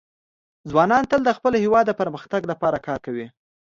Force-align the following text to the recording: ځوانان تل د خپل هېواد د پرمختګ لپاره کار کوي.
ځوانان 0.69 1.03
تل 1.11 1.21
د 1.25 1.29
خپل 1.37 1.53
هېواد 1.63 1.85
د 1.87 1.91
پرمختګ 2.01 2.41
لپاره 2.51 2.83
کار 2.87 2.99
کوي. 3.05 3.27